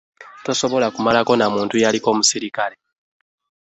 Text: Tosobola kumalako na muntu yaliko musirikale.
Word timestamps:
Tosobola 0.45 0.87
kumalako 0.95 1.31
na 1.37 1.47
muntu 1.53 1.75
yaliko 1.83 2.09
musirikale. 2.17 2.75